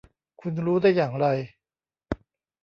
[0.41, 1.27] คุณรู้ได้อย่างไร